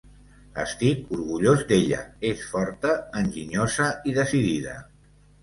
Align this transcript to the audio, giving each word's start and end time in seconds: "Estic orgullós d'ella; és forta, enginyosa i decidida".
"Estic 0.61 1.11
orgullós 1.17 1.61
d'ella; 1.71 1.99
és 2.31 2.41
forta, 2.55 2.95
enginyosa 3.21 3.93
i 4.13 4.17
decidida". 4.19 4.77